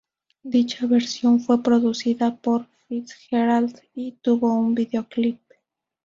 [0.41, 5.39] Dicha versión fue producida por Fitzgerald y tuvo un videoclip.